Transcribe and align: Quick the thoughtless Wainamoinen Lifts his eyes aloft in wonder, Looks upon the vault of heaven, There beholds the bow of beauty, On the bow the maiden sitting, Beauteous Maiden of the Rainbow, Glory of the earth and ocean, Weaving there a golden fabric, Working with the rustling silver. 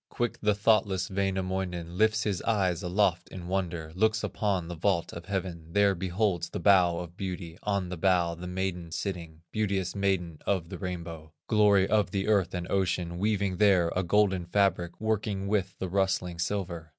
Quick 0.09 0.39
the 0.41 0.55
thoughtless 0.55 1.11
Wainamoinen 1.11 1.95
Lifts 1.95 2.23
his 2.23 2.41
eyes 2.41 2.81
aloft 2.81 3.29
in 3.29 3.47
wonder, 3.47 3.91
Looks 3.93 4.23
upon 4.23 4.67
the 4.67 4.73
vault 4.73 5.13
of 5.13 5.25
heaven, 5.27 5.73
There 5.73 5.93
beholds 5.93 6.49
the 6.49 6.59
bow 6.59 6.97
of 6.97 7.15
beauty, 7.15 7.59
On 7.61 7.89
the 7.89 7.97
bow 7.97 8.33
the 8.33 8.47
maiden 8.47 8.89
sitting, 8.91 9.43
Beauteous 9.51 9.93
Maiden 9.95 10.39
of 10.47 10.69
the 10.69 10.79
Rainbow, 10.79 11.33
Glory 11.45 11.87
of 11.87 12.09
the 12.09 12.27
earth 12.27 12.55
and 12.55 12.65
ocean, 12.71 13.19
Weaving 13.19 13.57
there 13.57 13.91
a 13.95 14.01
golden 14.01 14.47
fabric, 14.47 14.99
Working 14.99 15.45
with 15.45 15.77
the 15.77 15.87
rustling 15.87 16.39
silver. 16.39 16.89